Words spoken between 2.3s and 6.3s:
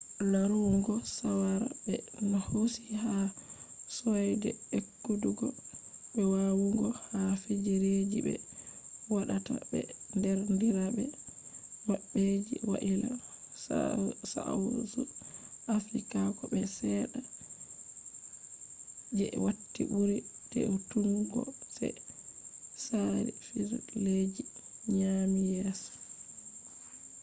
hosi ha soide e’kutugo be